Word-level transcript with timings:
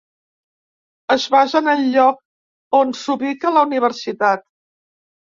Es 1.15 1.25
basa 1.33 1.59
en 1.59 1.67
el 1.73 1.83
lloc 1.95 2.77
on 2.77 2.93
s'ubica 3.01 3.51
la 3.59 3.65
universitat. 3.69 4.43